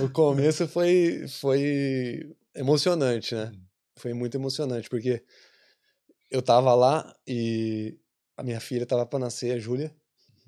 o 0.00 0.10
começo 0.10 0.66
foi, 0.66 1.26
foi 1.28 2.36
emocionante, 2.54 3.34
né? 3.34 3.52
Hum. 3.54 3.60
Foi 3.96 4.12
muito 4.12 4.36
emocionante, 4.36 4.88
porque 4.88 5.22
eu 6.30 6.42
tava 6.42 6.74
lá 6.74 7.14
e 7.26 7.98
a 8.36 8.42
minha 8.42 8.60
filha 8.60 8.86
tava 8.86 9.06
para 9.06 9.18
nascer, 9.18 9.52
a 9.52 9.58
Júlia. 9.58 9.94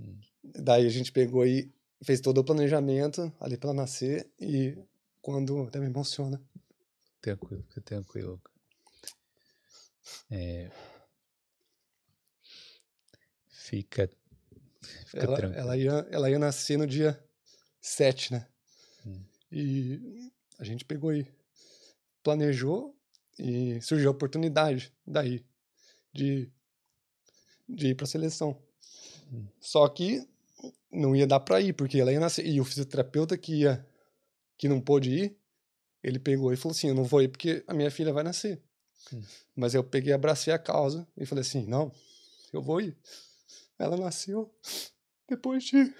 Hum. 0.01 0.19
Daí 0.43 0.87
a 0.87 0.91
gente 0.91 1.13
pegou 1.13 1.47
e 1.47 1.73
fez 2.03 2.21
todo 2.21 2.39
o 2.39 2.45
planejamento 2.45 3.33
ali 3.41 3.57
para 3.57 3.73
nascer 3.73 4.31
e 4.41 4.77
quando 5.23 5.63
até 5.63 5.79
me 5.79 5.87
emociona. 5.87 6.41
Tranquilo, 7.21 7.65
fica 7.69 7.81
tranquilo. 7.81 8.41
É... 10.31 10.71
Fica, 13.49 14.09
fica 15.07 15.25
Ela, 15.25 15.37
tranquilo. 15.37 15.61
ela, 15.61 15.77
ia, 15.77 16.07
ela 16.11 16.31
ia 16.31 16.39
nascer 16.39 16.79
no 16.79 16.87
dia 16.87 17.21
7, 17.81 18.33
né? 18.33 18.47
E 19.51 20.31
a 20.59 20.65
gente 20.65 20.85
pegou 20.85 21.13
e 21.13 21.27
planejou 22.23 22.97
e 23.39 23.81
surgiu 23.81 24.09
a 24.09 24.13
oportunidade 24.13 24.93
daí 25.07 25.45
de, 26.13 26.51
de 27.69 27.89
ir 27.89 27.95
para 27.95 28.05
a 28.05 28.09
seleção. 28.09 28.61
Hum. 29.33 29.47
Só 29.61 29.89
que 29.89 30.27
não 30.91 31.15
ia 31.15 31.27
dar 31.27 31.41
para 31.41 31.61
ir, 31.61 31.73
porque 31.75 32.01
ela 32.01 32.13
ia 32.13 32.21
nascer. 32.21 32.47
E 32.47 32.61
o 32.61 32.65
fisioterapeuta 32.65 33.37
que 33.37 33.61
ia, 33.61 33.87
que 34.57 34.69
não 34.69 34.81
pôde 34.81 35.11
ir, 35.11 35.37
ele 36.03 36.19
pegou 36.19 36.53
e 36.53 36.57
falou 36.57 36.75
assim: 36.75 36.89
Eu 36.89 36.95
não 36.95 37.05
vou 37.05 37.23
ir 37.23 37.29
porque 37.29 37.63
a 37.67 37.75
minha 37.75 37.91
filha 37.91 38.13
vai 38.13 38.25
nascer. 38.25 38.63
Hum. 39.13 39.23
Mas 39.55 39.75
eu 39.75 39.85
peguei, 39.85 40.13
abracei 40.13 40.53
a 40.53 40.59
causa 40.59 41.07
e 41.17 41.27
falei 41.27 41.43
assim: 41.43 41.67
Não, 41.67 41.93
eu 42.53 42.63
vou 42.63 42.81
ir. 42.81 42.97
Ela 43.79 43.97
nasceu 43.97 44.53
depois 45.29 45.65
de 45.65 45.93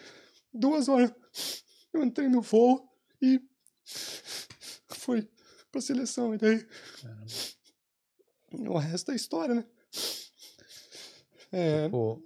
duas 0.53 0.89
horas. 0.89 1.13
Eu 1.93 2.03
entrei 2.03 2.29
no 2.29 2.41
voo 2.41 2.89
e 3.21 3.41
fui 4.89 5.29
pra 5.71 5.81
seleção. 5.81 6.35
E 6.35 6.39
daí 6.39 6.67
Caramba. 7.01 7.27
o 8.71 8.79
resto 8.79 9.13
é 9.13 9.15
história, 9.15 9.55
né? 9.55 9.65
É, 11.53 11.89
Pô, 11.89 12.21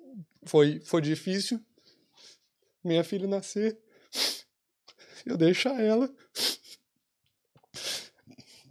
foi, 0.44 0.80
foi 0.80 1.00
difícil 1.00 1.64
minha 2.82 3.04
filha 3.04 3.26
nascer. 3.26 3.78
Eu 5.24 5.36
deixar 5.36 5.80
ela 5.80 6.12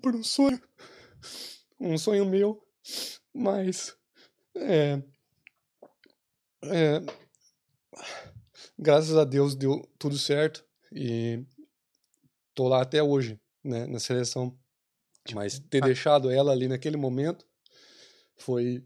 por 0.02 0.16
um 0.16 0.23
sonho. 0.23 0.62
Um 1.80 1.97
sonho 1.97 2.25
meu. 2.25 2.66
Mas. 3.34 3.95
É, 4.56 5.02
é, 6.64 7.02
graças 8.78 9.16
a 9.16 9.23
Deus 9.23 9.56
deu 9.56 9.88
tudo 9.97 10.17
certo. 10.17 10.66
E 10.92 11.45
tô 12.60 12.68
lá 12.68 12.82
até 12.82 13.02
hoje, 13.02 13.40
né? 13.64 13.88
Na 13.88 14.00
seleção. 14.00 14.54
Mas 15.34 15.60
ter 15.60 15.82
ah. 15.82 15.86
deixado 15.86 16.30
ela 16.30 16.52
ali 16.52 16.68
naquele 16.68 16.98
momento 16.98 17.46
foi. 18.36 18.84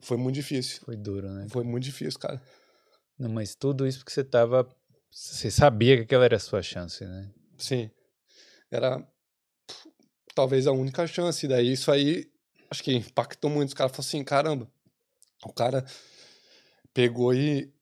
Foi 0.00 0.16
muito 0.16 0.34
difícil. 0.34 0.80
foi 0.84 0.96
duro, 0.96 1.28
né? 1.28 1.46
Foi 1.50 1.62
muito 1.62 1.84
difícil, 1.84 2.18
cara. 2.18 2.42
Não, 3.16 3.28
mas 3.28 3.54
tudo 3.54 3.86
isso 3.86 3.98
porque 3.98 4.12
você 4.12 4.24
tava. 4.24 4.68
Você 5.08 5.52
sabia 5.52 5.96
que 5.96 6.02
aquela 6.02 6.24
era 6.24 6.36
a 6.36 6.40
sua 6.40 6.60
chance, 6.60 7.04
né? 7.04 7.30
Sim. 7.56 7.90
Era 8.70 9.06
talvez 10.34 10.66
a 10.66 10.72
única 10.72 11.06
chance. 11.06 11.46
Daí 11.46 11.72
isso 11.72 11.92
aí 11.92 12.28
acho 12.68 12.82
que 12.82 12.92
impactou 12.92 13.48
muito. 13.48 13.68
Os 13.68 13.74
caras 13.74 13.92
falaram 13.92 14.08
assim: 14.08 14.24
caramba, 14.24 14.68
o 15.44 15.52
cara 15.52 15.84
pegou 16.92 17.32
e, 17.32 17.72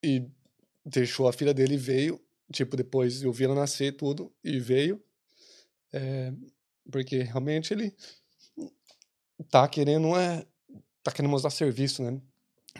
e 0.00 0.30
deixou 0.86 1.26
a 1.26 1.32
filha 1.32 1.52
dele 1.52 1.74
e 1.74 1.78
veio. 1.78 2.20
Tipo, 2.52 2.76
depois 2.76 3.22
eu 3.22 3.32
vi 3.32 3.44
ela 3.44 3.54
nascer 3.54 3.96
tudo 3.96 4.32
e 4.42 4.58
veio. 4.58 5.02
É, 5.92 6.32
porque 6.90 7.22
realmente 7.22 7.72
ele 7.72 7.94
tá 9.50 9.66
querendo 9.68 10.16
é 10.16 10.46
tá 11.02 11.10
querendo 11.12 11.30
mostrar 11.30 11.50
serviço, 11.50 12.02
né? 12.02 12.20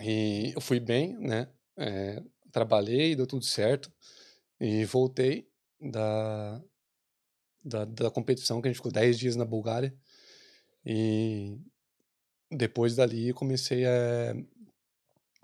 E 0.01 0.53
eu 0.55 0.61
fui 0.61 0.79
bem, 0.79 1.17
né? 1.19 1.49
É, 1.77 2.23
trabalhei, 2.53 3.17
deu 3.17 3.27
tudo 3.27 3.45
certo 3.45 3.93
e 4.61 4.85
voltei 4.85 5.49
da, 5.81 6.63
da, 7.65 7.85
da 7.85 8.11
competição 8.11 8.61
que 8.61 8.69
a 8.69 8.71
gente 8.71 8.77
ficou 8.77 8.93
10 8.93 9.19
dias 9.19 9.37
na 9.37 9.45
Bulgária 9.45 9.95
e 10.85 11.59
depois 12.51 12.97
dali 12.97 13.33
comecei 13.33 13.87
a 13.87 14.35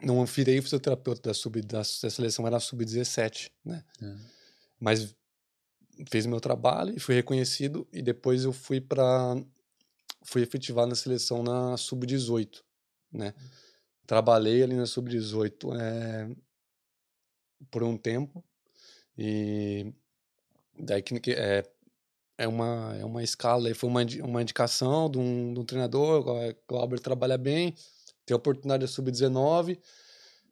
não 0.03 0.25
virei 0.27 0.61
fisioterapeuta 0.61 1.31
da 1.31 1.35
sub 1.35 1.61
da, 1.63 1.79
da 1.79 1.85
seleção 1.85 2.47
era 2.47 2.61
sub-17, 2.61 3.51
né? 3.65 3.85
É. 4.03 4.15
Mas 4.79 5.15
fiz 6.11 6.27
meu 6.27 6.41
trabalho 6.41 6.95
e 6.95 7.01
fui 7.01 7.15
reconhecido 7.15 7.89
e 7.93 8.03
depois 8.03 8.45
eu 8.45 8.53
fui 8.53 8.81
para 8.81 9.37
fui 10.23 10.43
efetivado 10.43 10.89
na 10.89 10.95
seleção 10.95 11.43
na 11.43 11.77
sub-18, 11.77 12.63
né? 13.13 13.35
Trabalhei 14.07 14.63
ali 14.63 14.75
na 14.75 14.87
sub-18 14.87 15.75
é, 15.81 16.37
por 17.71 17.83
um 17.83 17.97
tempo 17.97 18.45
e 19.17 19.93
daí 20.79 21.03
que 21.03 21.33
é 21.33 21.65
é 22.39 22.47
uma 22.47 22.95
é 22.97 23.05
uma 23.05 23.23
escala, 23.23 23.69
aí 23.69 23.75
foi 23.75 23.89
uma 23.89 24.03
uma 24.23 24.43
indicação 24.43 25.11
de 25.11 25.19
um, 25.19 25.55
de 25.55 25.61
um 25.61 25.65
treinador, 25.65 26.21
o 26.21 26.55
Glauber 26.69 27.01
trabalha 27.01 27.39
bem, 27.39 27.75
tem 28.27 28.35
a 28.35 28.39
oportunidade 28.39 28.83
da 28.83 28.89
sub-19, 28.89 29.79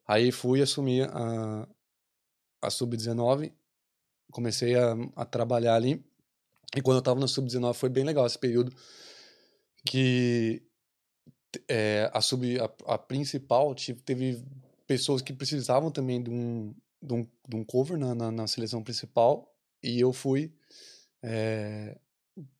aí 0.06 0.32
fui 0.32 0.62
assumir 0.62 1.08
a 1.10 1.68
a 2.62 2.70
sub-19 2.70 3.52
comecei 4.34 4.74
a, 4.74 4.96
a 5.14 5.24
trabalhar 5.24 5.76
ali. 5.76 6.04
E 6.76 6.82
quando 6.82 6.96
eu 6.96 7.00
estava 7.00 7.20
na 7.20 7.28
sub-19 7.28 7.74
foi 7.74 7.88
bem 7.88 8.04
legal 8.04 8.26
esse 8.26 8.38
período 8.38 8.74
que 9.86 10.60
é, 11.68 12.10
a 12.12 12.20
sub 12.20 12.58
a, 12.58 12.94
a 12.94 12.98
principal 12.98 13.74
tive, 13.74 14.00
teve 14.00 14.44
pessoas 14.86 15.22
que 15.22 15.32
precisavam 15.32 15.90
também 15.90 16.20
de 16.20 16.30
um, 16.30 16.74
de 17.00 17.14
um, 17.14 17.22
de 17.48 17.56
um 17.56 17.64
cover 17.64 17.96
na, 17.96 18.12
na, 18.12 18.30
na 18.32 18.46
seleção 18.48 18.82
principal 18.82 19.54
e 19.80 20.00
eu 20.00 20.12
fui 20.12 20.52
é, 21.22 21.96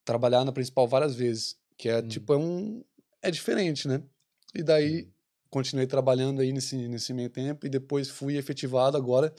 trabalhar 0.05 0.45
na 0.45 0.53
principal 0.53 0.87
várias 0.87 1.13
vezes 1.13 1.57
que 1.77 1.89
é 1.89 1.99
Hum. 1.99 2.07
tipo 2.07 2.33
é 2.33 2.37
um 2.37 2.85
é 3.21 3.29
diferente 3.29 3.85
né 3.85 4.01
e 4.55 4.63
daí 4.63 5.09
continuei 5.49 5.87
trabalhando 5.87 6.41
aí 6.41 6.51
nesse 6.51 6.87
nesse 6.87 7.13
meio 7.13 7.29
tempo 7.29 7.65
e 7.65 7.69
depois 7.69 8.09
fui 8.09 8.37
efetivado 8.37 8.97
agora 8.97 9.33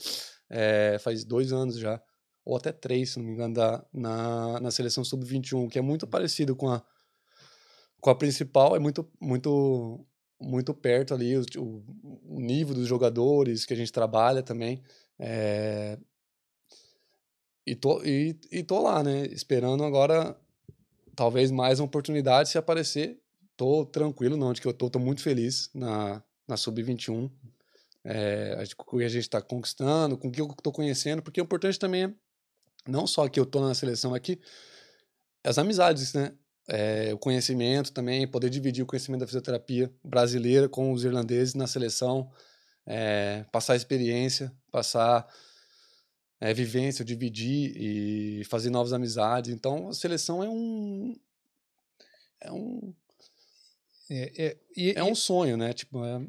é, 0.48 0.98
faz 1.00 1.24
dois 1.24 1.52
anos 1.52 1.78
já 1.78 2.00
ou 2.46 2.56
até 2.56 2.70
três, 2.70 3.10
se 3.10 3.18
não 3.18 3.26
me 3.26 3.32
engano, 3.32 3.54
da, 3.54 3.84
na, 3.92 4.60
na 4.60 4.70
seleção 4.70 5.04
sub-21, 5.04 5.68
que 5.68 5.80
é 5.80 5.82
muito 5.82 6.06
parecido 6.06 6.54
com 6.54 6.68
a, 6.70 6.80
com 8.00 8.08
a 8.08 8.14
principal, 8.14 8.76
é 8.76 8.78
muito, 8.78 9.10
muito, 9.20 10.06
muito 10.40 10.72
perto 10.72 11.12
ali, 11.12 11.36
o, 11.36 11.42
o 11.58 12.06
o 12.36 12.40
nível 12.40 12.74
dos 12.74 12.86
jogadores 12.86 13.64
que 13.64 13.72
a 13.72 13.76
gente 13.76 13.90
trabalha 13.90 14.42
também. 14.42 14.82
é, 15.18 15.98
e, 17.66 17.74
tô, 17.74 18.02
e, 18.04 18.38
e 18.52 18.62
tô 18.62 18.80
lá, 18.82 19.02
né? 19.02 19.26
Esperando 19.26 19.82
agora 19.82 20.38
talvez 21.16 21.50
mais 21.50 21.80
uma 21.80 21.86
oportunidade 21.86 22.50
se 22.50 22.58
aparecer. 22.58 23.18
Tô 23.56 23.86
tranquilo, 23.86 24.36
não, 24.36 24.52
de 24.52 24.60
que 24.60 24.68
eu 24.68 24.72
tô, 24.72 24.90
tô 24.90 24.98
muito 24.98 25.22
feliz 25.22 25.70
na, 25.74 26.22
na 26.46 26.56
sub-21. 26.56 27.30
É, 28.04 28.62
o 28.78 28.98
que 28.98 29.04
a 29.04 29.08
gente 29.08 29.22
está 29.22 29.40
conquistando, 29.40 30.16
com 30.16 30.28
o 30.28 30.30
que 30.30 30.40
eu 30.40 30.46
estou 30.46 30.72
conhecendo, 30.72 31.22
porque 31.22 31.40
o 31.40 31.44
importante 31.44 31.78
também 31.78 32.04
é 32.04 32.14
não 32.86 33.06
só 33.06 33.28
que 33.28 33.40
eu 33.40 33.46
tô 33.46 33.60
na 33.60 33.74
seleção 33.74 34.14
aqui, 34.14 34.40
as 35.42 35.58
amizades, 35.58 36.12
né? 36.12 36.32
É, 36.68 37.14
o 37.14 37.18
conhecimento 37.18 37.92
também, 37.92 38.26
poder 38.26 38.50
dividir 38.50 38.82
o 38.82 38.86
conhecimento 38.86 39.20
da 39.20 39.26
fisioterapia 39.26 39.92
brasileira 40.02 40.68
com 40.68 40.92
os 40.92 41.04
irlandeses 41.04 41.54
na 41.54 41.66
seleção, 41.66 42.28
é, 42.84 43.44
passar 43.52 43.76
experiência, 43.76 44.52
passar 44.72 45.28
é, 46.40 46.52
vivência, 46.52 47.04
dividir 47.04 47.72
e 47.76 48.44
fazer 48.44 48.70
novas 48.70 48.92
amizades. 48.92 49.52
Então, 49.52 49.88
a 49.88 49.94
seleção 49.94 50.42
é 50.42 50.48
um 50.48 51.16
é 52.40 52.52
um 52.52 52.92
É, 54.10 54.56
é- 54.76 54.98
é 54.98 55.04
um 55.04 55.14
sonho, 55.14 55.56
né? 55.56 55.72
Tipo, 55.72 56.04
é, 56.04 56.20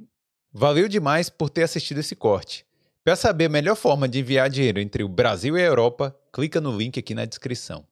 Valeu 0.51 0.87
demais 0.87 1.29
por 1.29 1.49
ter 1.49 1.63
assistido 1.63 1.99
esse 1.99 2.15
corte. 2.15 2.65
Para 3.03 3.15
saber 3.15 3.45
a 3.45 3.49
melhor 3.49 3.75
forma 3.75 4.07
de 4.07 4.19
enviar 4.19 4.49
dinheiro 4.49 4.79
entre 4.81 5.01
o 5.03 5.07
Brasil 5.07 5.57
e 5.57 5.61
a 5.61 5.65
Europa, 5.65 6.13
clica 6.33 6.59
no 6.59 6.75
link 6.75 6.99
aqui 6.99 7.13
na 7.13 7.23
descrição. 7.23 7.87